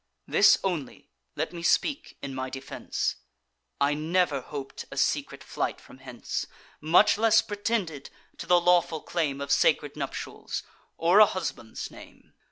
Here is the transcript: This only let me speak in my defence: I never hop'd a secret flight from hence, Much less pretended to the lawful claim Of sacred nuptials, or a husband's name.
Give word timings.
This 0.27 0.57
only 0.63 1.11
let 1.35 1.53
me 1.53 1.61
speak 1.61 2.17
in 2.23 2.33
my 2.33 2.49
defence: 2.49 3.17
I 3.79 3.93
never 3.93 4.41
hop'd 4.41 4.85
a 4.91 4.97
secret 4.97 5.43
flight 5.43 5.79
from 5.79 5.99
hence, 5.99 6.47
Much 6.79 7.19
less 7.19 7.43
pretended 7.43 8.09
to 8.39 8.47
the 8.47 8.59
lawful 8.59 9.01
claim 9.01 9.39
Of 9.41 9.51
sacred 9.51 9.95
nuptials, 9.95 10.63
or 10.97 11.19
a 11.19 11.27
husband's 11.27 11.91
name. 11.91 12.33